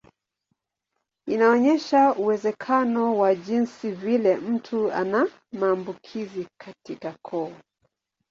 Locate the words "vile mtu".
3.91-4.91